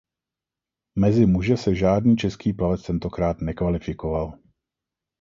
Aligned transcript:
Mezi 0.99 1.25
muže 1.25 1.57
se 1.57 1.75
žádný 1.75 2.15
český 2.15 2.53
plavec 2.53 2.83
tentokrát 2.83 3.41
nekvalifikoval. 3.41 4.39